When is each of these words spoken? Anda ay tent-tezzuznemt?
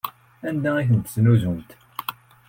Anda 0.47 0.71
ay 0.77 0.87
tent-tezzuznemt? 0.91 1.69